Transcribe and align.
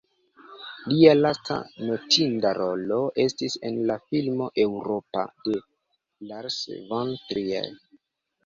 Lia 0.91 1.11
lasta 1.17 1.57
notinda 1.89 2.53
rolo 2.59 2.97
estis 3.25 3.57
en 3.71 3.77
la 3.91 3.99
filmo 4.13 4.49
"Eŭropa" 4.65 5.27
de 5.49 5.63
Lars 6.33 6.59
von 6.91 7.17
Trier. 7.29 7.71